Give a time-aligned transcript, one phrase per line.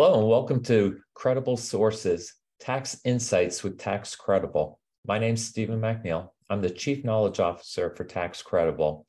[0.00, 4.78] Hello, and welcome to Credible Sources Tax Insights with Tax Credible.
[5.04, 6.28] My name is Stephen MacNeil.
[6.48, 9.06] I'm the Chief Knowledge Officer for Tax Credible.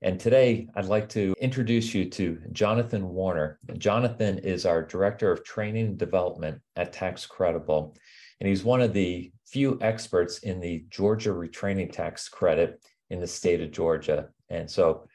[0.00, 3.58] And today I'd like to introduce you to Jonathan Warner.
[3.78, 7.96] Jonathan is our Director of Training and Development at Tax Credible.
[8.38, 12.80] And he's one of the few experts in the Georgia retraining tax credit
[13.10, 14.28] in the state of Georgia.
[14.50, 15.08] And so,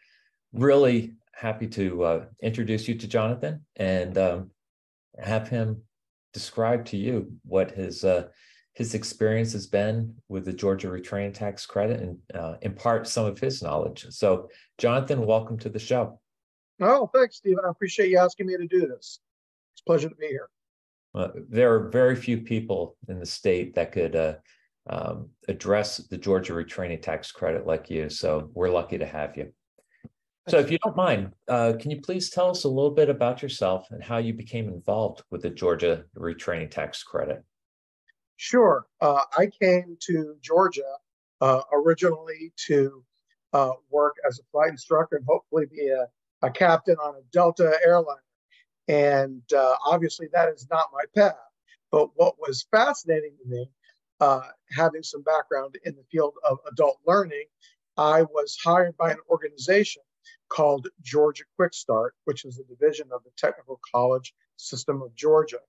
[0.52, 4.52] really happy to uh, introduce you to Jonathan and um,
[5.20, 5.82] have him
[6.34, 8.28] describe to you what his uh,
[8.74, 13.40] his experience has been with the Georgia retraining tax credit and uh, impart some of
[13.40, 14.08] his knowledge.
[14.10, 14.50] So,
[14.80, 16.20] Jonathan, welcome to the show.
[16.82, 17.64] Oh, thanks, Stephen.
[17.66, 19.20] I appreciate you asking me to do this.
[19.74, 20.50] It's a pleasure to be here.
[21.50, 24.34] there are very few people in the state that could uh,
[24.90, 28.10] um, address the Georgia retraining tax credit like you.
[28.10, 29.54] So, we're lucky to have you.
[30.50, 33.42] So, if you don't mind, uh, can you please tell us a little bit about
[33.42, 37.44] yourself and how you became involved with the Georgia retraining tax credit?
[38.36, 38.86] Sure.
[39.00, 40.98] Uh, I came to Georgia
[41.40, 43.04] uh, originally to
[43.54, 46.08] uh, work as a flight instructor and hopefully be a,
[46.46, 48.18] a captain on a Delta airline.
[48.90, 51.38] And uh, obviously, that is not my path.
[51.90, 53.70] But what was fascinating to me,
[54.20, 54.42] uh,
[54.76, 57.46] having some background in the field of adult learning,
[57.96, 60.02] I was hired by an organization
[60.50, 65.60] called Georgia Quick Start, which is a division of the Technical College System of Georgia.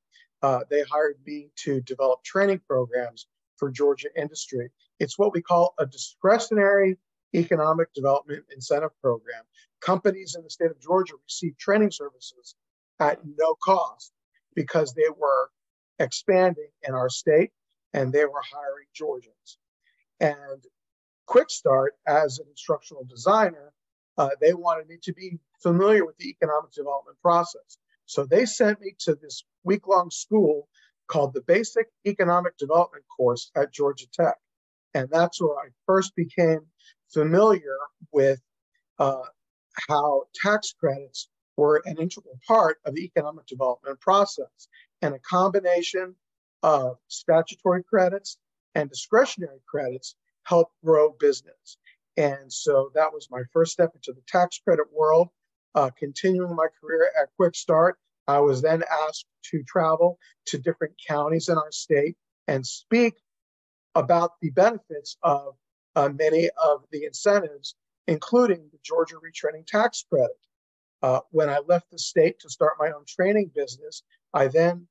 [0.43, 4.71] Uh, they hired me to develop training programs for Georgia industry.
[5.01, 6.99] It's what we call a discretionary
[7.35, 9.43] economic development incentive program.
[9.81, 12.55] Companies in the state of Georgia receive training services
[13.01, 14.13] at no cost
[14.55, 15.51] because they were
[15.99, 17.51] expanding in our state
[17.93, 19.59] and they were hiring Georgians.
[20.21, 20.65] And
[21.27, 23.73] Quick Start, as an instructional designer,
[24.19, 27.79] uh, they wanted me to be familiar with the economic development process.
[28.07, 30.69] So they sent me to this week long school
[31.07, 34.37] called the Basic Economic Development course at Georgia Tech.
[34.95, 36.61] And that's where I first became
[37.13, 37.77] familiar
[38.13, 38.41] with
[38.99, 39.23] uh,
[39.89, 44.69] how tax credits were an integral part of the economic development process.
[45.03, 46.15] And a combination
[46.63, 48.39] of statutory credits
[48.75, 51.79] and discretionary credits help grow business.
[52.17, 55.29] And so that was my first step into the tax credit world.
[55.75, 57.99] Uh, continuing my career at Quick Start,
[58.29, 62.17] I was then asked to travel to different counties in our state
[62.47, 63.15] and speak
[63.95, 65.55] about the benefits of
[65.97, 67.75] uh, many of the incentives,
[68.07, 70.37] including the Georgia retraining tax credit.
[71.03, 74.03] Uh, when I left the state to start my own training business,
[74.33, 74.87] I then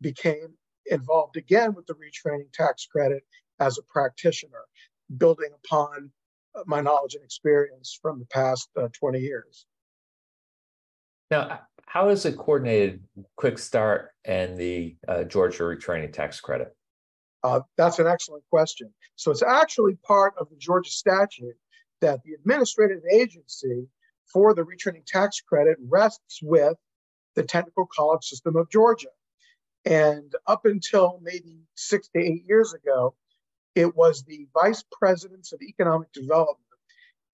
[0.00, 0.54] became
[0.86, 3.24] involved again with the retraining tax credit
[3.58, 4.64] as a practitioner,
[5.16, 6.10] building upon
[6.66, 9.66] my knowledge and experience from the past uh, 20 years.
[11.30, 13.02] Now, how is it coordinated
[13.36, 16.74] Quick Start and the uh, Georgia retraining tax credit?
[17.42, 18.92] Uh, that's an excellent question.
[19.16, 21.56] So it's actually part of the Georgia statute
[22.00, 23.86] that the administrative agency
[24.32, 26.76] for the retraining tax credit rests with
[27.34, 29.08] the technical college system of Georgia.
[29.84, 33.14] And up until maybe six to eight years ago,
[33.76, 36.58] it was the vice presidents of economic development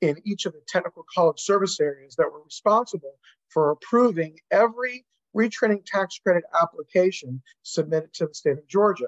[0.00, 3.14] in each of the technical college service areas that were responsible
[3.48, 9.06] for approving every retraining tax credit application submitted to the state of Georgia.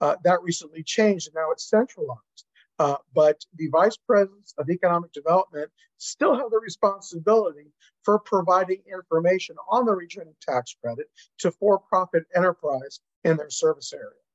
[0.00, 2.44] Uh, that recently changed and now it's centralized.
[2.78, 9.56] Uh, but the vice presidents of economic development still have the responsibility for providing information
[9.70, 11.06] on the retraining tax credit
[11.38, 14.25] to for profit enterprise in their service area.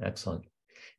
[0.00, 0.44] Excellent.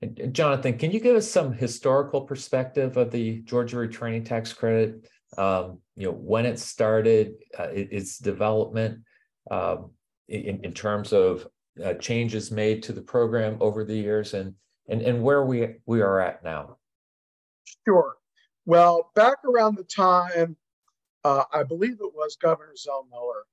[0.02, 5.08] And Jonathan, can you give us some historical perspective of the Georgia retraining tax credit?
[5.38, 9.00] Um, you know, when it started, uh, its development,
[9.50, 9.92] um,
[10.28, 11.48] in, in terms of
[11.84, 14.54] uh, changes made to the program over the years, and
[14.90, 16.78] and and where we we are at now.
[17.86, 18.16] Sure.
[18.66, 20.56] Well, back around the time,
[21.24, 23.46] uh, I believe it was Governor Zell Miller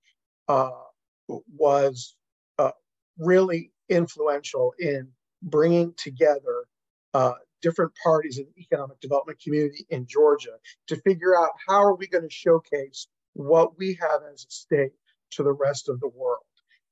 [0.48, 2.16] uh, was
[2.58, 2.72] uh,
[3.18, 5.08] really influential in
[5.42, 6.66] bringing together
[7.14, 7.32] uh,
[7.62, 10.56] different parties in the economic development community in Georgia
[10.86, 14.92] to figure out how are we going to showcase what we have as a state
[15.30, 16.42] to the rest of the world.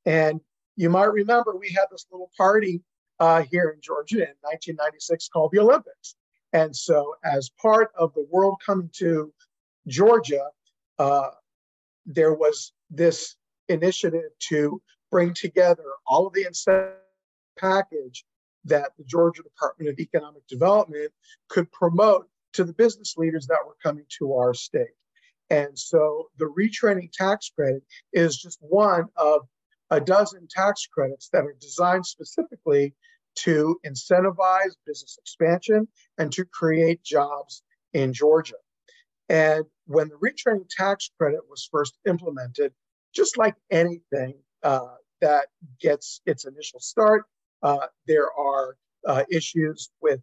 [0.07, 0.41] And
[0.77, 2.83] you might remember we had this little party
[3.21, 6.15] uh, here in Georgia in 1996 called the Olympics.
[6.53, 9.33] And so, as part of the world coming to
[9.87, 10.49] Georgia,
[10.99, 11.31] uh,
[12.07, 13.37] there was this
[13.69, 14.81] initiative to
[15.11, 16.95] bring together all of the incentive
[17.59, 18.25] package
[18.65, 21.11] that the Georgia Department of Economic Development
[21.49, 24.87] could promote to the business leaders that were coming to our state.
[25.51, 27.83] And so the retraining tax credit
[28.13, 29.43] is just one of
[29.91, 32.95] a dozen tax credits that are designed specifically
[33.37, 35.89] to incentivize business expansion
[36.19, 37.63] and to create jobs
[37.93, 38.57] in Georgia.
[39.29, 42.73] And when the retraining tax credit was first implemented,
[43.15, 45.47] just like anything uh, that
[45.81, 47.25] gets its initial start,
[48.07, 48.77] there are
[49.07, 50.21] uh, issues with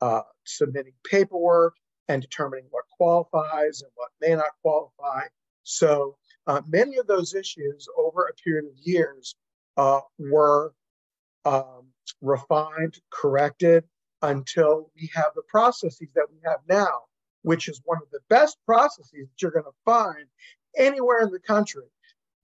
[0.00, 1.74] uh, submitting paperwork
[2.08, 5.22] and determining what qualifies and what may not qualify.
[5.64, 6.16] So
[6.46, 9.34] uh, many of those issues over a period of years
[9.76, 10.72] uh, were
[11.44, 11.88] um,
[12.20, 13.84] refined, corrected
[14.22, 17.02] until we have the processes that we have now,
[17.42, 20.26] which is one of the best processes that you're going to find
[20.76, 21.84] anywhere in the country.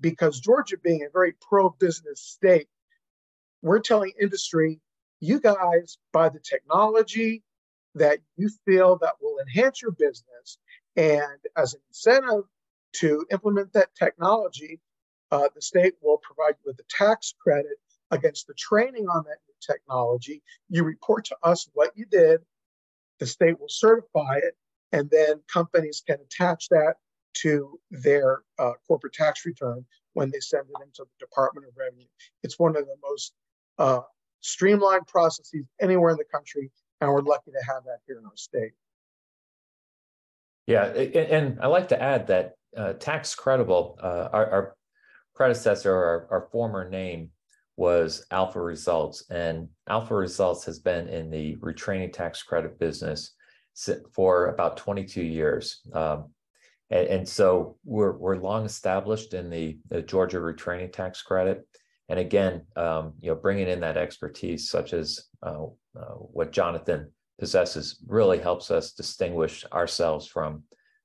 [0.00, 2.66] Because Georgia being a very pro business state,
[3.62, 4.80] we're telling industry,
[5.20, 7.42] you guys buy the technology
[7.94, 10.58] that you feel that will enhance your business.
[10.96, 12.44] And as an incentive
[12.96, 14.80] to implement that technology,
[15.30, 17.78] uh, the state will provide you with a tax credit
[18.10, 20.42] against the training on that new technology.
[20.68, 22.40] You report to us what you did,
[23.18, 24.56] the state will certify it,
[24.92, 26.96] and then companies can attach that
[27.34, 32.04] to their uh, corporate tax return when they send it into the Department of Revenue.
[32.42, 33.32] It's one of the most
[33.78, 34.00] uh,
[34.40, 36.70] streamlined processes anywhere in the country,
[37.00, 38.72] and we're lucky to have that here in our state.
[40.66, 44.76] Yeah, and I like to add that uh, Tax Credible, uh, our, our,
[45.34, 47.30] predecessor, our, our, former name
[47.76, 53.34] was Alpha Results, and Alpha Results has been in the retraining tax credit business
[54.12, 55.80] for about 22 years.
[55.94, 56.30] Um,
[56.90, 61.66] and, so we're, we're long established in the, the Georgia retraining tax credit.
[62.12, 65.64] And again, um, you know, bringing in that expertise, such as uh,
[65.98, 70.64] uh, what Jonathan possesses, really helps us distinguish ourselves from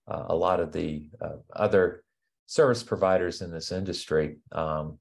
[0.10, 2.04] uh, a lot of the uh, other
[2.46, 4.36] service providers in this industry.
[4.52, 5.00] Um,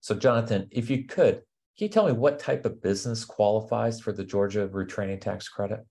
[0.00, 4.10] so, Jonathan, if you could, can you tell me what type of business qualifies for
[4.10, 5.86] the Georgia retraining tax credit?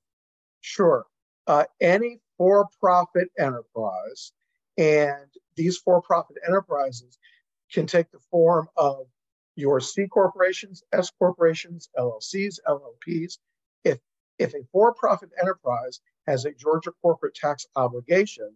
[0.59, 1.05] Sure.
[1.47, 4.33] Uh, any for profit enterprise,
[4.77, 7.17] and these for profit enterprises
[7.71, 9.07] can take the form of
[9.55, 13.37] your C corporations, S corporations, LLCs, LLPs.
[13.83, 13.97] If,
[14.37, 18.53] if a for profit enterprise has a Georgia corporate tax obligation,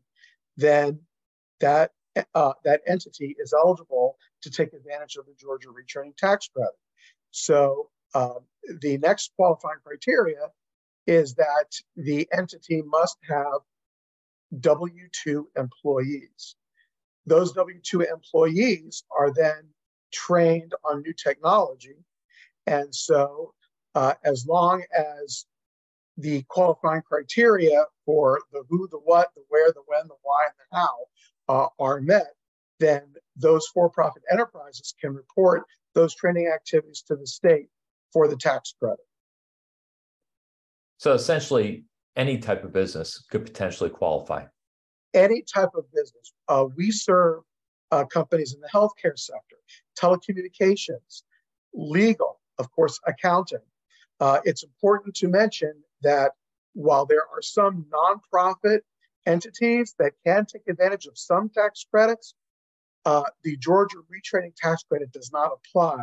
[0.57, 0.99] then
[1.59, 1.91] that
[2.35, 6.73] uh, that entity is eligible to take advantage of the Georgia retraining tax credit.
[7.31, 8.39] So um,
[8.81, 10.49] the next qualifying criteria
[11.07, 13.61] is that the entity must have
[14.59, 16.55] W 2 employees.
[17.25, 19.69] Those W 2 employees are then
[20.11, 21.95] trained on new technology.
[22.67, 23.53] And so,
[23.95, 25.45] uh, as long as
[26.17, 30.53] the qualifying criteria for the who, the what, the where, the when, the why, and
[30.57, 30.95] the how
[31.49, 32.33] uh, are met,
[32.79, 33.01] then
[33.35, 35.63] those for profit enterprises can report
[35.93, 37.67] those training activities to the state
[38.13, 39.05] for the tax credit.
[40.97, 41.85] So essentially,
[42.15, 44.45] any type of business could potentially qualify.
[45.13, 46.33] Any type of business.
[46.47, 47.43] Uh, we serve
[47.91, 49.57] uh, companies in the healthcare sector,
[49.99, 51.23] telecommunications,
[51.73, 53.59] legal, of course, accounting.
[54.19, 56.31] Uh, it's important to mention that
[56.73, 58.79] while there are some nonprofit
[59.25, 62.33] entities that can take advantage of some tax credits,
[63.05, 65.97] uh, the Georgia retraining tax credit does not apply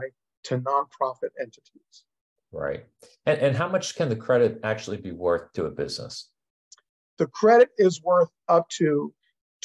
[0.44, 2.04] to nonprofit entities.
[2.52, 2.86] Right.
[3.26, 6.30] And, and how much can the credit actually be worth to a business?
[7.18, 9.12] The credit is worth up to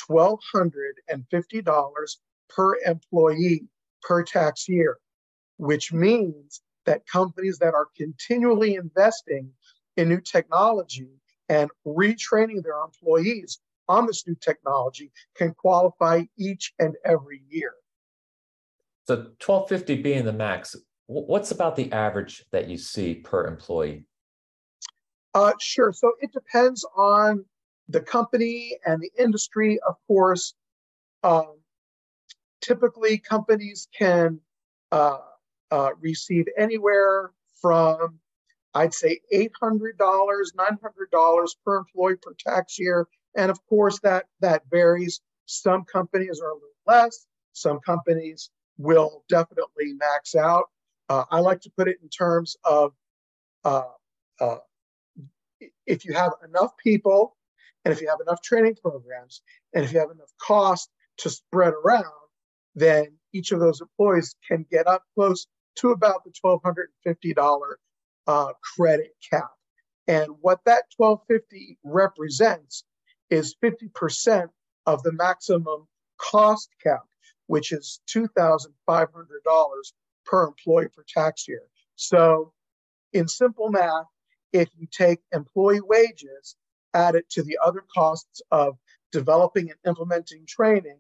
[0.09, 2.17] $1,250
[2.49, 3.67] per employee
[4.01, 4.97] per tax year,
[5.57, 9.49] which means that companies that are continually investing
[9.95, 11.07] in new technology
[11.47, 17.73] and retraining their employees on this new technology can qualify each and every year.
[19.07, 20.75] So 1250 being the max,
[21.07, 24.05] what's about the average that you see per employee?
[25.33, 25.91] Uh, sure.
[25.93, 27.45] So it depends on
[27.89, 30.53] the company and the industry, of course.
[31.23, 31.57] Um,
[32.61, 34.39] typically, companies can
[34.91, 35.19] uh,
[35.71, 38.19] uh, receive anywhere from
[38.75, 43.07] I'd say $800, $900 per employee per tax year.
[43.35, 45.21] And of course, that, that varies.
[45.45, 50.65] Some companies are a little less, some companies will definitely max out.
[51.09, 52.93] Uh, I like to put it in terms of
[53.63, 53.83] uh,
[54.39, 54.57] uh,
[55.85, 57.35] if you have enough people
[57.85, 59.41] and if you have enough training programs
[59.73, 62.05] and if you have enough cost to spread around,
[62.75, 67.63] then each of those employees can get up close to about the $1,250
[68.27, 69.51] uh, credit cap.
[70.07, 72.83] And what that 1,250 represents
[73.29, 74.49] is 50%
[74.85, 75.87] of the maximum
[76.17, 77.03] cost cap,
[77.47, 78.67] which is $2,500
[80.25, 81.63] per employee per tax year.
[81.95, 82.53] So,
[83.13, 84.05] in simple math,
[84.53, 86.55] if you take employee wages,
[86.93, 88.77] add it to the other costs of
[89.11, 90.99] developing and implementing training,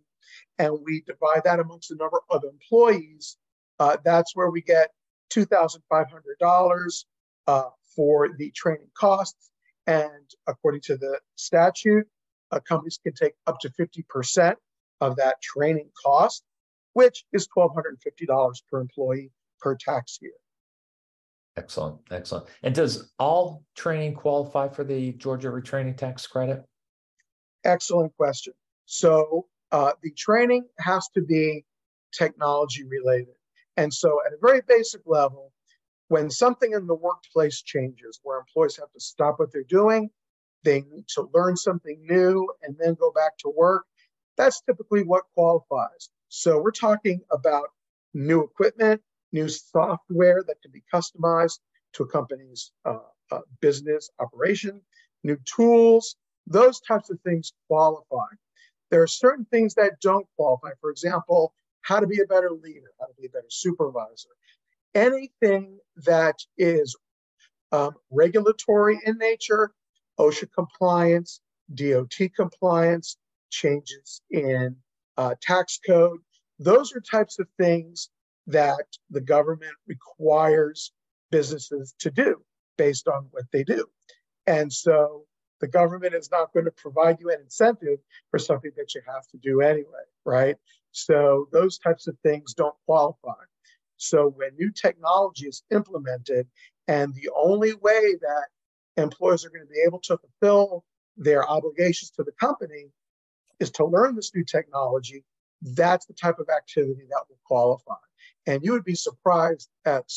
[0.57, 3.37] and we divide that amongst the number of employees,
[3.79, 4.91] uh, that's where we get
[5.31, 7.05] $2,500
[7.47, 7.63] uh,
[7.95, 9.51] for the training costs.
[9.87, 12.07] And according to the statute,
[12.51, 14.55] uh, companies can take up to 50%
[15.01, 16.43] of that training cost,
[16.93, 20.31] which is $1,250 per employee per tax year.
[21.55, 22.47] Excellent, excellent.
[22.63, 26.63] And does all training qualify for the Georgia retraining tax credit?
[27.63, 28.53] Excellent question.
[28.85, 31.65] So uh, the training has to be
[32.13, 33.35] technology related.
[33.75, 35.51] And so, at a very basic level,
[36.09, 40.11] when something in the workplace changes, where employees have to stop what they're doing,
[40.63, 43.85] they need to learn something new and then go back to work,
[44.37, 46.09] that's typically what qualifies.
[46.29, 47.69] So, we're talking about
[48.13, 49.01] new equipment,
[49.33, 51.59] new software that can be customized
[51.93, 52.99] to a company's uh,
[53.31, 54.79] uh, business operation,
[55.23, 56.15] new tools,
[56.47, 58.27] those types of things qualify.
[58.91, 60.69] There are certain things that don't qualify.
[60.79, 64.29] For example, how to be a better leader, how to be a better supervisor.
[64.95, 66.95] Anything that is
[67.71, 69.71] um, regulatory in nature,
[70.19, 71.41] OSHA compliance,
[71.73, 73.17] DOT compliance,
[73.49, 74.75] changes in
[75.17, 76.19] uh, tax code,
[76.59, 78.09] those are types of things
[78.47, 80.91] that the government requires
[81.31, 82.41] businesses to do
[82.77, 83.85] based on what they do.
[84.47, 85.25] And so
[85.61, 89.25] the government is not going to provide you an incentive for something that you have
[89.27, 90.57] to do anyway, right?
[90.91, 93.31] So those types of things don't qualify.
[93.97, 96.47] So when new technology is implemented,
[96.87, 98.47] and the only way that
[98.97, 100.83] employers are going to be able to fulfill
[101.15, 102.87] their obligations to the company
[103.59, 105.23] is to learn this new technology,
[105.61, 107.95] that's the type of activity that will qualify.
[108.47, 110.11] And you would be surprised at,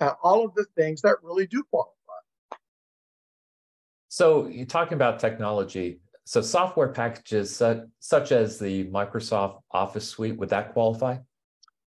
[0.00, 1.92] at all of the things that really do qualify.
[4.08, 6.00] So you're talking about technology.
[6.24, 11.18] So software packages such, such as the Microsoft Office suite, would that qualify?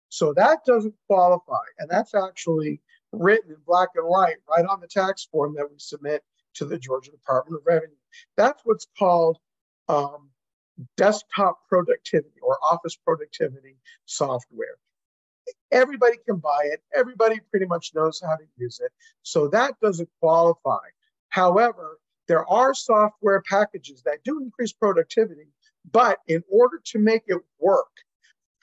[0.10, 1.64] So that doesn't qualify.
[1.78, 5.78] And that's actually written in black and white right on the tax form that we
[5.78, 6.24] submit
[6.56, 7.94] to the Georgia Department of Revenue.
[8.38, 9.38] That's what's called
[9.88, 10.30] um,
[10.98, 14.78] desktop productivity or office productivity software.
[15.72, 16.82] Everybody can buy it.
[16.96, 18.92] Everybody pretty much knows how to use it.
[19.24, 20.86] So that doesn't qualify.
[21.30, 25.48] However, there are software packages that do increase productivity,
[25.92, 27.90] but in order to make it work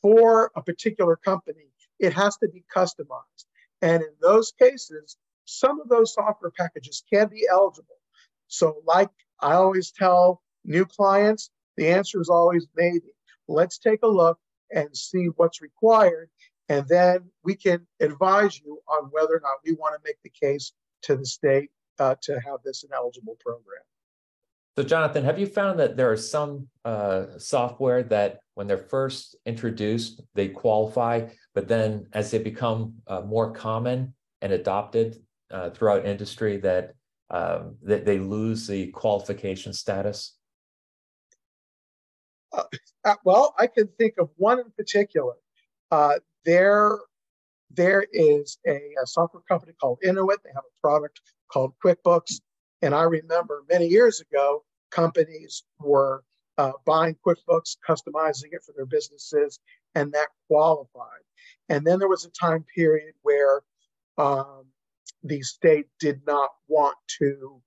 [0.01, 3.47] for a particular company, it has to be customized.
[3.83, 7.97] And in those cases, some of those software packages can be eligible.
[8.49, 13.13] So, like I always tell new clients, the answer is always maybe.
[13.49, 14.39] Let's take a look
[14.73, 16.31] and see what's required.
[16.69, 20.31] And then we can advise you on whether or not we want to make the
[20.31, 23.83] case to the state uh, to have this an eligible program.
[24.77, 29.37] So, Jonathan, have you found that there are some uh, software that, when they're first
[29.47, 35.17] introduced, they qualify, but then as they become uh, more common and adopted
[35.51, 36.95] uh, throughout industry, that
[37.31, 40.37] um, that they lose the qualification status?
[42.53, 42.65] Uh,
[43.05, 45.35] uh, well, I can think of one in particular.
[46.45, 46.99] There,
[47.71, 50.39] there is a, a software company called Intuit.
[50.45, 52.41] They have a product called QuickBooks.
[52.83, 56.23] And I remember many years ago, companies were
[56.59, 59.59] uh, buying QuickBooks, customizing it for their businesses,
[59.95, 61.25] and that qualified.
[61.69, 63.63] And then there was a time period where
[64.19, 64.65] um,
[65.23, 67.63] the state did not want to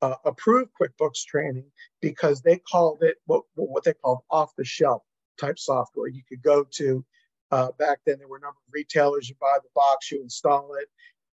[0.00, 5.02] uh, approve QuickBooks training because they called it what, what they called off the shelf
[5.40, 6.08] type software.
[6.08, 7.04] You could go to,
[7.52, 10.74] uh, back then, there were a number of retailers, you buy the box, you install
[10.80, 10.88] it,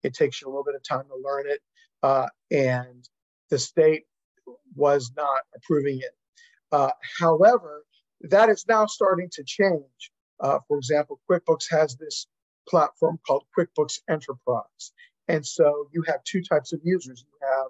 [0.04, 1.60] it takes you a little bit of time to learn it
[2.04, 3.08] uh, and
[3.50, 4.04] the state
[4.76, 6.16] was not approving it.
[6.72, 7.86] Uh, however,
[8.22, 10.12] that is now starting to change.
[10.40, 12.28] Uh, for example, QuickBooks has this
[12.68, 14.92] platform called QuickBooks Enterprise.
[15.28, 17.24] And so you have two types of users.
[17.26, 17.68] You have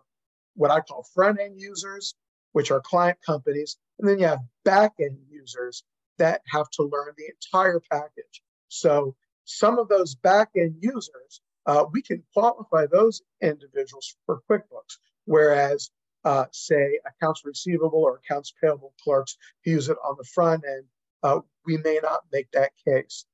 [0.56, 2.16] what I call front end users,
[2.54, 5.84] which are client companies, and then you have back end users
[6.18, 8.42] that have to learn the entire package.
[8.68, 9.16] So
[9.46, 15.92] some of those back end users uh, we can qualify those individuals for QuickBooks, whereas,
[16.26, 20.84] uh, say, accounts receivable or accounts payable clerks who use it on the front end,
[21.24, 23.26] uh, we may not make that case.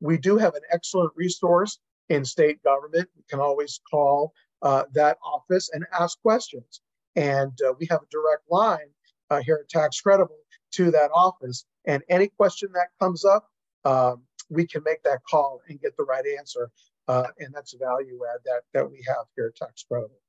[0.00, 3.08] We do have an excellent resource in state government.
[3.16, 6.80] We can always call uh, that office and ask questions.
[7.16, 8.90] And uh, we have a direct line
[9.30, 10.38] uh, here at Tax Credible
[10.76, 11.64] to that office.
[11.84, 13.48] And any question that comes up,
[13.84, 16.70] um, we can make that call and get the right answer.
[17.06, 20.20] Uh, and that's a value add that that we have here at Tax Credible.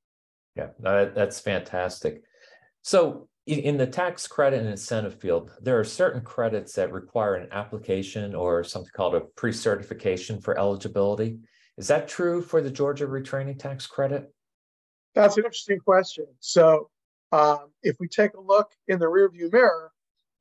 [0.56, 2.24] Yeah, that's fantastic.
[2.82, 7.48] So in the tax credit and incentive field, there are certain credits that require an
[7.52, 11.40] application or something called a pre-certification for eligibility.
[11.78, 14.34] Is that true for the Georgia retraining tax credit?
[15.14, 16.26] That's an interesting question.
[16.40, 16.90] So
[17.32, 19.92] um, if we take a look in the rearview mirror,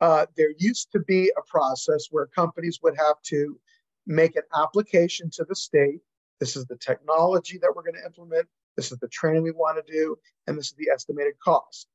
[0.00, 3.58] uh, there used to be a process where companies would have to
[4.06, 6.00] make an application to the state.
[6.40, 8.46] This is the technology that we're going to implement.
[8.76, 11.86] This is the training we want to do, and this is the estimated cost.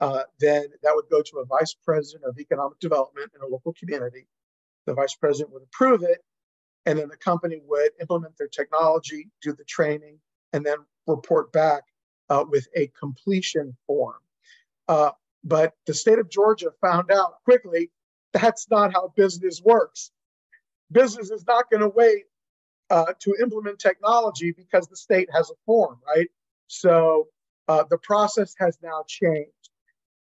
[0.00, 3.72] Uh, then that would go to a vice president of economic development in a local
[3.72, 4.26] community.
[4.86, 6.22] The vice president would approve it,
[6.86, 10.18] and then the company would implement their technology, do the training,
[10.52, 11.84] and then report back
[12.28, 14.18] uh, with a completion form.
[14.88, 15.10] Uh,
[15.44, 17.90] but the state of Georgia found out quickly
[18.34, 20.10] that's not how business works.
[20.92, 22.24] Business is not going to wait
[22.90, 26.28] uh, to implement technology because the state has a form, right?
[26.68, 27.28] So
[27.68, 29.52] uh, the process has now changed.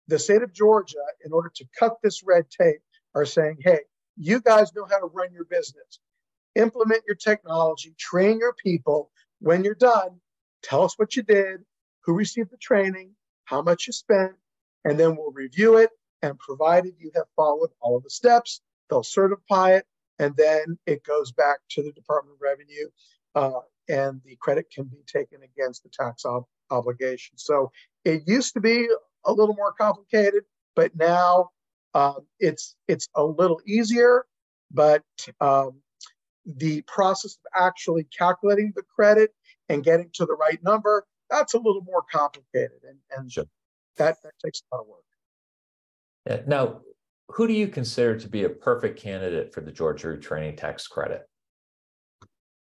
[0.08, 2.82] The state of Georgia, in order to cut this red tape,
[3.14, 3.80] are saying, hey,
[4.16, 6.00] you guys know how to run your business.
[6.56, 9.10] Implement your technology, train your people.
[9.40, 10.20] When you're done,
[10.62, 11.60] tell us what you did,
[12.04, 13.12] who received the training,
[13.44, 14.32] how much you spent,
[14.88, 15.90] and then we'll review it.
[16.22, 19.84] And provided you have followed all of the steps, they'll certify it,
[20.18, 22.88] and then it goes back to the Department of Revenue,
[23.36, 27.38] uh, and the credit can be taken against the tax ob- obligation.
[27.38, 27.70] So
[28.04, 28.88] it used to be
[29.26, 30.42] a little more complicated,
[30.74, 31.50] but now
[31.94, 34.24] um, it's it's a little easier.
[34.72, 35.04] But
[35.40, 35.80] um,
[36.44, 39.32] the process of actually calculating the credit
[39.68, 43.44] and getting to the right number that's a little more complicated, and and sure.
[43.98, 45.04] That that takes a lot of work.
[46.46, 46.80] Now,
[47.28, 51.22] who do you consider to be a perfect candidate for the Georgia Training Tax Credit?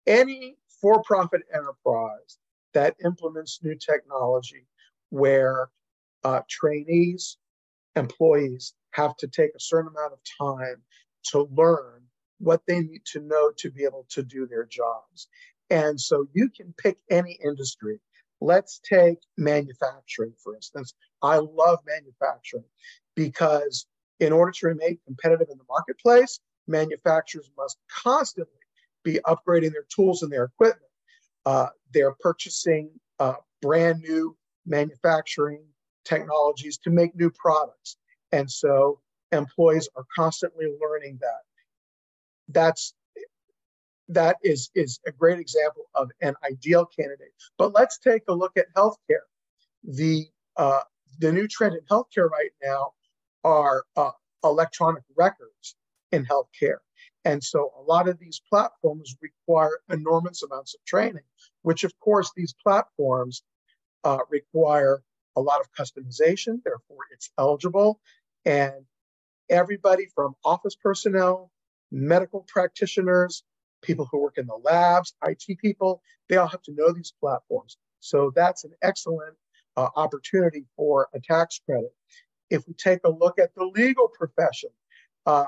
[0.07, 2.39] Any for-profit enterprise
[2.73, 4.67] that implements new technology,
[5.11, 5.69] where
[6.25, 7.39] uh, trainees,
[7.97, 10.83] employees have to take a certain amount of time
[11.25, 12.03] to learn
[12.39, 15.29] what they need to know to be able to do their jobs.
[15.71, 18.01] And so you can pick any industry.
[18.45, 20.93] Let's take manufacturing, for instance.
[21.23, 22.69] I love manufacturing
[23.17, 23.87] because
[24.21, 28.53] in order to remain competitive in the marketplace, manufacturers must constantly
[29.03, 30.91] be upgrading their tools and their equipment.
[31.47, 35.65] Uh, they're purchasing uh, brand new manufacturing
[36.05, 37.97] technologies to make new products.
[38.31, 39.01] And so
[39.33, 41.41] employees are constantly learning that.
[42.49, 42.93] That's
[44.09, 47.33] that is, is a great example of an ideal candidate.
[47.59, 49.27] But let's take a look at healthcare.
[49.85, 50.81] The, uh,
[51.19, 52.93] the new trend in healthcare right now
[53.45, 54.11] are uh,
[54.43, 55.77] electronic records
[56.13, 56.79] in healthcare.
[57.25, 61.23] And so a lot of these platforms require enormous amounts of training,
[61.63, 63.43] which of course these platforms
[64.05, 65.03] uh, require
[65.37, 68.01] a lot of customization, therefore it's eligible.
[68.45, 68.85] And
[69.49, 71.51] everybody from office personnel,
[71.91, 73.43] medical practitioners,
[73.85, 77.77] people who work in the labs, IT people, they all have to know these platforms.
[78.01, 79.35] So that's an excellent
[79.77, 81.93] uh, opportunity for a tax credit.
[82.51, 84.71] If we take a look at the legal profession,
[85.27, 85.45] uh,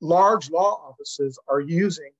[0.00, 2.10] large law offices are using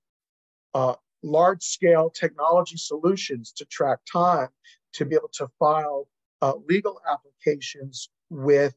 [0.75, 4.49] uh, large scale technology solutions to track time
[4.95, 6.09] to be able to file
[6.41, 8.75] uh, legal applications with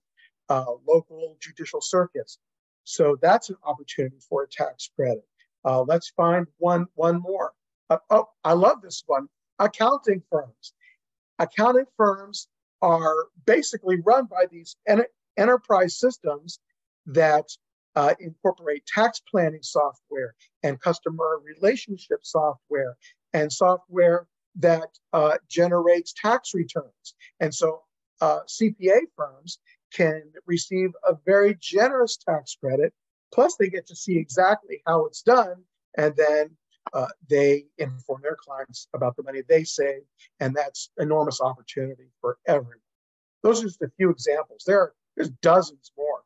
[0.49, 2.39] uh, local judicial circuits.
[2.84, 5.25] So that's an opportunity for a tax credit.
[5.65, 7.51] Uh, let's find one one more.
[7.89, 9.28] Uh, oh, I love this one.
[9.60, 10.73] Accounting firms.
[11.39, 12.47] Accounting firms
[12.82, 15.06] are basically run by these en-
[15.38, 16.60] enterprise systems
[17.08, 17.45] that
[17.95, 22.95] uh, incorporate tax planning software and customer relationship software
[23.34, 27.15] and software that uh, generates tax returns.
[27.39, 27.82] And so
[28.21, 29.60] uh, CPA firms
[29.93, 32.93] can receive a very generous tax credit
[33.36, 35.58] Plus, they get to see exactly how it's done,
[35.98, 36.50] and then
[36.93, 40.04] uh, they inform their clients about the money they save,
[40.39, 42.78] and that's enormous opportunity for everyone.
[43.43, 44.63] Those are just a few examples.
[44.65, 46.21] There are there's dozens more.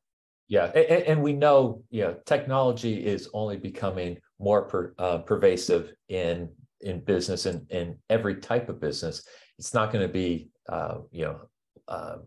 [0.48, 5.94] Yeah, and, and we know, you know, technology is only becoming more per, uh, pervasive
[6.10, 6.50] in
[6.82, 9.28] in business and in every type of business.
[9.58, 11.40] It's not going to be, uh, you know,
[11.88, 12.18] uh,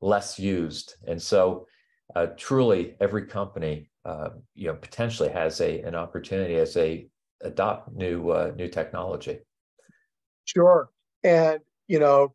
[0.00, 1.66] less used, and so
[2.16, 7.08] uh, truly every company uh, you know potentially has a an opportunity as they
[7.42, 9.38] adopt new uh, new technology.
[10.44, 10.88] Sure,
[11.22, 12.34] and you know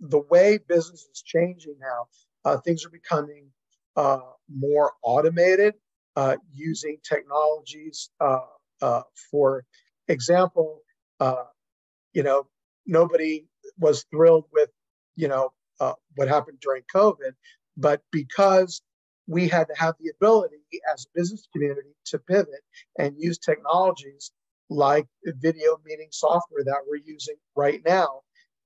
[0.00, 2.06] the way business is changing now,
[2.44, 3.48] uh, things are becoming
[3.96, 4.20] uh,
[4.54, 5.74] more automated
[6.16, 8.10] uh, using technologies.
[8.20, 9.64] Uh, for
[10.06, 10.82] example,
[12.14, 12.46] you know,
[12.86, 13.46] nobody
[13.78, 14.70] was thrilled with,
[15.16, 15.52] you know,
[16.14, 17.32] what happened during COVID,
[17.76, 18.82] but because
[19.28, 20.56] we had to have the ability
[20.92, 22.62] as a business community to pivot
[22.98, 24.32] and use technologies
[24.70, 28.22] like video meeting software that we're using right now.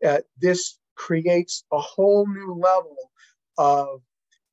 [0.06, 2.96] Uh, this creates a whole new level
[3.58, 4.00] of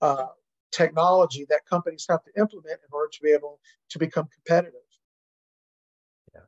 [0.02, 0.28] uh,
[0.72, 4.82] technology that companies have to implement in order to be able to become competitive.
[6.34, 6.42] Yeah.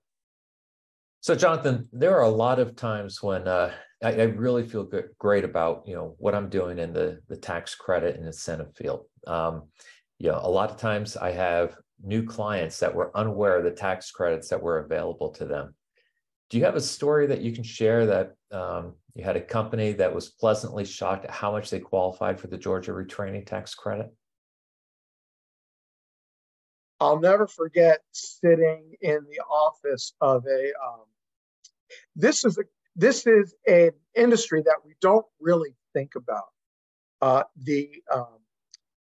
[1.19, 5.09] So, Jonathan, there are a lot of times when uh, I, I, really feel good,
[5.19, 9.05] great about you know what I'm doing in the the tax credit and incentive field.
[9.27, 9.63] Um,
[10.17, 13.71] you know, a lot of times I have new clients that were unaware of the
[13.71, 15.75] tax credits that were available to them.
[16.49, 19.93] Do you have a story that you can share that um, you had a company
[19.93, 24.11] that was pleasantly shocked at how much they qualified for the Georgia retraining tax credit?
[26.99, 30.65] I'll never forget sitting in the office of a.
[30.85, 31.05] Um,
[32.15, 32.63] this is a
[32.95, 36.45] this is an industry that we don't really think about.
[37.21, 38.39] Uh, the um,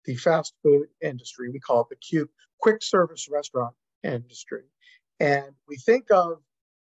[0.05, 1.48] the fast food industry.
[1.50, 2.26] We call it the
[2.61, 4.62] quick service restaurant industry.
[5.18, 6.38] And we think of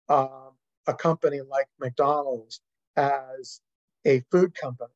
[0.09, 0.53] um,
[0.87, 2.61] a company like McDonald's
[2.97, 3.61] as
[4.07, 4.93] a food company.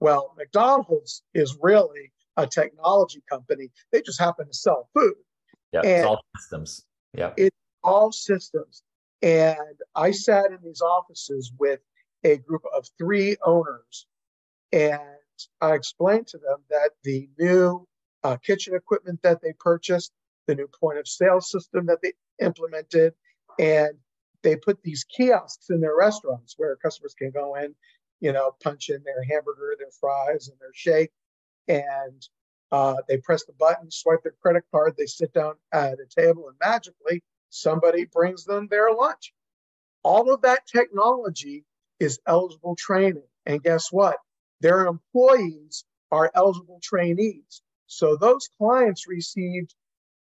[0.00, 3.70] Well, McDonald's is really a technology company.
[3.92, 5.14] They just happen to sell food.
[5.72, 6.84] Yeah, it's all systems.
[7.16, 7.32] Yeah.
[7.36, 8.82] It's all systems.
[9.24, 11.80] And I sat in these offices with
[12.24, 14.06] a group of three owners,
[14.70, 15.00] and
[15.62, 17.88] I explained to them that the new
[18.22, 20.12] uh, kitchen equipment that they purchased,
[20.46, 23.14] the new point of sale system that they implemented,
[23.58, 23.94] and
[24.42, 27.74] they put these kiosks in their restaurants where customers can go in,
[28.20, 31.12] you know, punch in their hamburger, their fries, and their shake,
[31.66, 32.28] and
[32.72, 36.46] uh, they press the button, swipe their credit card, they sit down at a table,
[36.46, 37.22] and magically
[37.54, 39.32] somebody brings them their lunch.
[40.02, 41.64] All of that technology
[42.00, 43.28] is eligible training.
[43.46, 44.16] And guess what?
[44.60, 47.62] Their employees are eligible trainees.
[47.86, 49.74] So those clients received,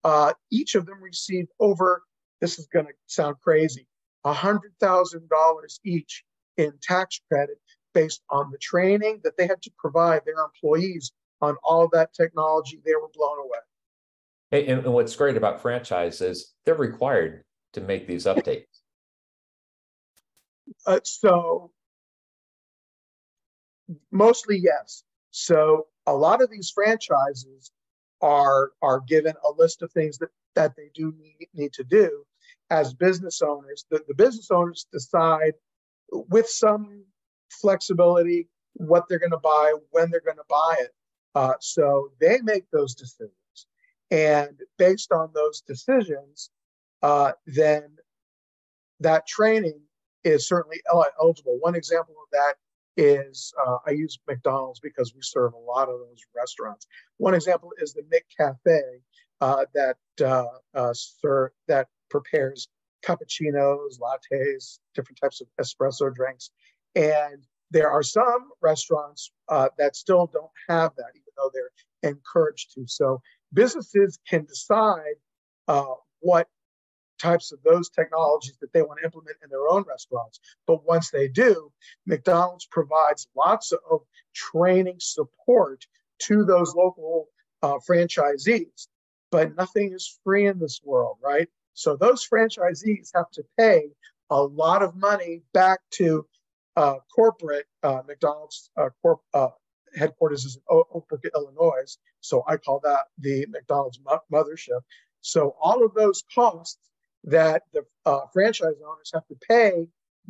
[0.04, 2.04] uh, each of them received over,
[2.40, 3.88] this is going to sound crazy,
[4.26, 6.24] $100,000 each
[6.58, 7.58] in tax credit
[7.94, 12.80] based on the training that they had to provide their employees on all that technology.
[12.86, 13.60] They were blown away.
[14.54, 18.68] And, and what's great about franchise is they're required to make these updates.
[20.86, 21.72] Uh, so
[24.12, 25.04] Mostly yes.
[25.32, 27.72] So a lot of these franchises
[28.22, 32.24] are are given a list of things that that they do need, need to do
[32.70, 33.86] as business owners.
[33.90, 35.54] The, the business owners decide
[36.12, 37.04] with some
[37.50, 40.92] flexibility what they're going to buy, when they're going to buy it.
[41.36, 43.32] Uh, so they make those decisions.
[44.14, 46.52] And based on those decisions,
[47.02, 47.98] uh, then
[49.00, 49.82] that training
[50.24, 50.82] is certainly
[51.20, 51.58] eligible.
[51.60, 52.54] One example of that
[52.96, 56.86] is uh, I use McDonald's because we serve a lot of those restaurants.
[57.18, 59.00] One example is the McCafe
[59.42, 60.46] uh, that uh,
[60.76, 60.94] uh
[61.68, 62.68] that prepares
[63.04, 66.52] cappuccinos, lattes, different types of espresso drinks,
[66.96, 71.72] and there are some restaurants uh, that still don't have that, even though they're
[72.04, 72.86] encouraged to.
[72.88, 73.22] So
[73.54, 75.16] businesses can decide
[75.68, 76.48] uh, what
[77.20, 80.40] types of those technologies that they want to implement in their own restaurants.
[80.68, 81.72] But once they do,
[82.06, 84.02] McDonald's provides lots of
[84.34, 85.86] training support
[86.24, 87.30] to those local
[87.62, 88.88] uh, franchisees.
[89.32, 91.48] But nothing is free in this world, right?
[91.74, 93.90] So those franchisees have to pay
[94.30, 96.26] a lot of money back to
[96.76, 99.50] uh, corporate uh, McDonald's uh, corp, uh,
[99.96, 101.98] headquarters is in Oak Brook, Illinois.
[102.22, 104.00] So I call that the McDonald's
[104.32, 104.82] mothership.
[105.22, 106.80] So all of those costs
[107.26, 109.88] that the uh, franchise owners have to pay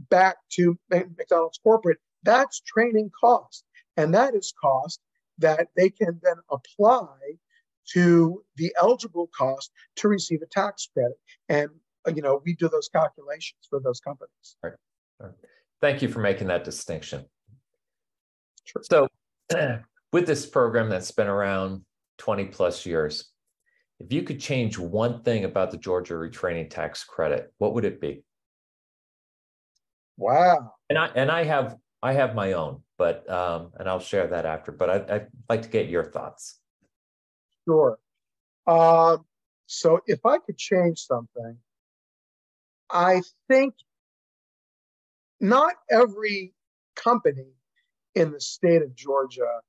[0.10, 3.66] back to McDonald's corporate, that's training cost.
[3.98, 5.00] And that is cost
[5.40, 7.08] that they can then apply
[7.94, 11.18] to the eligible cost to receive a tax credit.
[11.50, 11.70] And,
[12.16, 14.56] you know, we do those calculations for those companies.
[14.64, 14.74] Right.
[15.20, 15.34] right.
[15.82, 17.26] Thank you for making that distinction.
[18.64, 18.82] Sure.
[18.90, 19.08] So,
[20.12, 21.82] with this program that's been around
[22.20, 23.30] 20 plus years,
[24.00, 28.02] if you could change one thing about the Georgia retraining tax credit, what would it
[28.02, 28.24] be?
[30.18, 30.74] Wow.
[30.90, 34.46] And I and I have I have my own, but um, and I'll share that
[34.46, 34.72] after.
[34.72, 36.60] But I, I'd like to get your thoughts.
[37.66, 37.98] Sure.
[38.68, 39.26] Um,
[39.68, 41.58] so if I could change something,
[42.92, 43.74] I think
[45.40, 46.54] not every
[46.96, 47.54] company
[48.16, 49.62] in the state of Georgia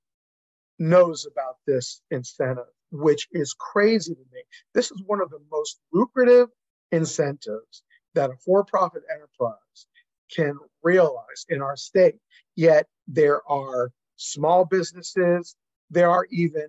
[0.79, 4.43] knows about this incentive, which is crazy to me.
[4.75, 6.49] This is one of the most lucrative
[6.93, 7.83] incentives
[8.15, 9.87] that a for profit enterprise
[10.35, 12.17] can realize in our state.
[12.57, 15.57] Yet there are small businesses,
[15.91, 16.69] there are even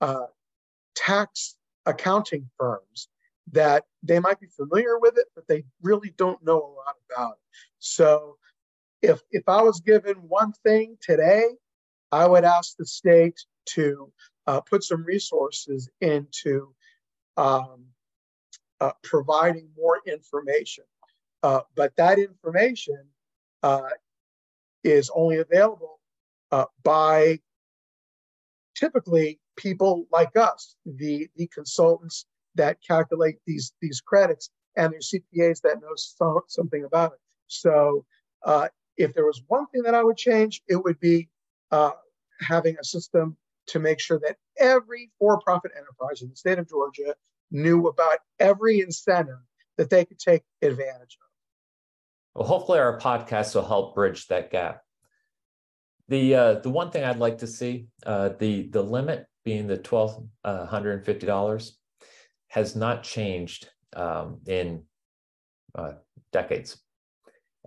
[0.00, 0.26] uh,
[0.94, 1.56] tax
[1.86, 3.08] accounting firms
[3.50, 7.32] that they might be familiar with it, but they really don't know a lot about
[7.32, 7.58] it.
[7.78, 8.36] So
[9.02, 11.44] if if I was given one thing today,
[12.10, 13.38] I would ask the state
[13.70, 14.12] to
[14.46, 16.74] uh, put some resources into
[17.36, 17.86] um,
[18.80, 20.84] uh, providing more information.
[21.42, 23.04] Uh, but that information
[23.62, 23.88] uh,
[24.84, 26.00] is only available
[26.50, 27.38] uh, by
[28.76, 35.60] typically people like us, the, the consultants that calculate these, these credits and their CPAs
[35.62, 37.18] that know so, something about it.
[37.46, 38.04] So
[38.44, 41.28] uh, if there was one thing that I would change, it would be
[41.70, 41.92] uh,
[42.40, 43.36] having a system
[43.68, 47.14] to make sure that every for-profit enterprise in the state of Georgia
[47.50, 49.38] knew about every incentive
[49.78, 51.28] that they could take advantage of.
[52.34, 54.82] Well, hopefully our podcast will help bridge that gap.
[56.08, 59.78] The uh, the one thing I'd like to see uh, the the limit being the
[59.78, 61.78] twelve uh, hundred and fifty dollars
[62.48, 64.82] has not changed um, in
[65.74, 65.92] uh,
[66.32, 66.81] decades,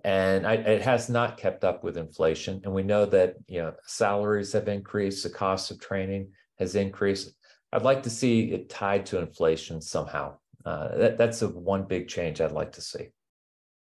[0.05, 2.61] and I, it has not kept up with inflation.
[2.63, 7.33] And we know that you know salaries have increased, the cost of training has increased.
[7.73, 10.37] I'd like to see it tied to inflation somehow.
[10.63, 13.07] Uh, that, that's a one big change I'd like to see.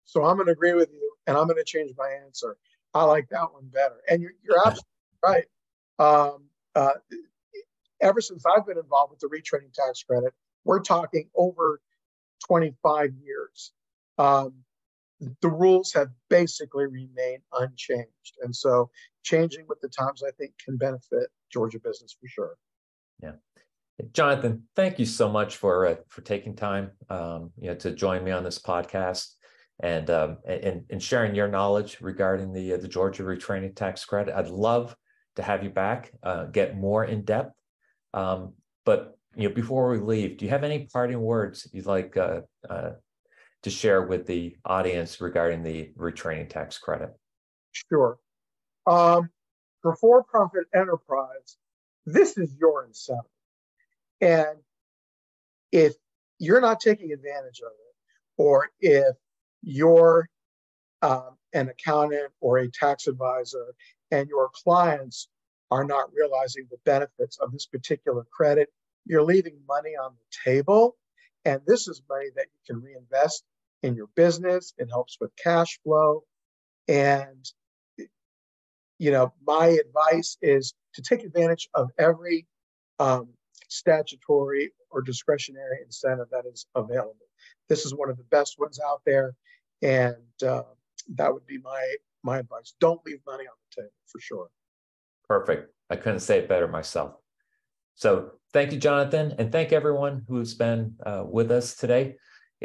[0.06, 2.56] So I'm going to agree with you, and I'm going to change my answer.
[2.94, 3.98] I like that one better.
[4.08, 4.86] And you're, you're absolutely
[5.24, 5.46] right.
[5.98, 6.44] Um,
[6.76, 6.92] uh,
[8.00, 10.34] ever since I've been involved with the retraining tax credit,
[10.66, 11.82] we're talking over
[12.48, 13.72] 25 years.
[14.20, 14.54] Um,
[15.20, 18.38] the rules have basically remained unchanged.
[18.42, 18.90] And so
[19.24, 22.56] changing with the times, I think, can benefit Georgia business for sure.
[23.22, 23.34] Yeah.
[24.12, 28.26] Jonathan, thank you so much for uh, for taking time um, you know to join
[28.26, 29.30] me on this podcast
[29.80, 34.36] and um, and, and sharing your knowledge regarding the uh, the Georgia retraining tax credit.
[34.36, 34.96] I'd love
[35.38, 37.54] to have you back, uh, get more in depth.
[38.14, 38.54] Um,
[38.86, 42.42] but you know, before we leave, do you have any parting words you'd like uh,
[42.70, 42.92] uh
[43.66, 47.10] to share with the audience regarding the retraining tax credit?
[47.72, 48.20] Sure.
[48.86, 49.32] Um,
[49.82, 51.58] for for-profit enterprise,
[52.06, 53.26] this is your incentive,
[54.22, 54.60] and
[55.72, 55.96] if
[56.38, 57.96] you're not taking advantage of it,
[58.38, 59.16] or if
[59.64, 60.30] you're
[61.02, 63.74] um, an accountant or a tax advisor
[64.12, 65.28] and your clients
[65.72, 68.70] are not realizing the benefits of this particular credit,
[69.08, 70.98] you're leaving money on the table.
[71.46, 73.44] And this is money that you can reinvest
[73.86, 74.74] in your business.
[74.78, 76.24] It helps with cash flow.
[76.88, 77.46] And,
[78.98, 82.48] you know, my advice is to take advantage of every
[83.00, 83.30] um,
[83.70, 87.16] statutory or discretionary incentive that is available.
[87.70, 89.34] This is one of the best ones out there.
[89.82, 90.64] And uh,
[91.16, 92.74] that would be my my advice.
[92.80, 94.48] Don't leave money on the table for sure.
[95.28, 95.72] Perfect.
[95.92, 97.14] I couldn't say it better myself.
[97.94, 102.16] So thank you, Jonathan, and thank everyone who's been uh, with us today.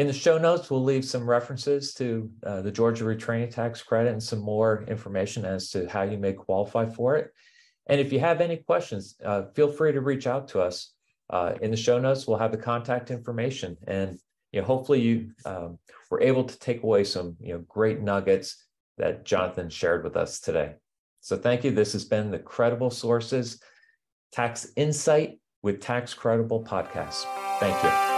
[0.01, 4.11] In the show notes, we'll leave some references to uh, the Georgia Retraining Tax Credit
[4.11, 7.35] and some more information as to how you may qualify for it.
[7.87, 10.95] And if you have any questions, uh, feel free to reach out to us.
[11.29, 14.19] Uh, in the show notes, we'll have the contact information, and
[14.53, 15.79] you know, hopefully you um,
[16.11, 18.65] were able to take away some you know great nuggets
[18.97, 20.77] that Jonathan shared with us today.
[21.21, 21.73] So thank you.
[21.73, 23.61] This has been the Credible Sources
[24.33, 27.27] Tax Insight with Tax Credible podcast.
[27.61, 28.10] Thank you.